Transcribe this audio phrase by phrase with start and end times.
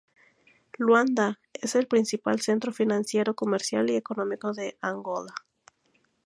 [0.79, 5.35] Luanda es el principal centro financiero, comercial y económico de Angola.